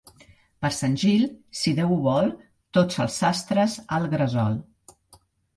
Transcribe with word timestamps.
Per 0.65 0.69
Sant 0.77 0.95
Gil, 1.01 1.27
si 1.59 1.73
Déu 1.79 1.93
ho 1.95 1.99
vol, 2.07 2.31
tots 2.79 2.99
els 3.05 3.19
sastres 3.25 3.77
al 3.99 4.09
gresol. 4.15 4.57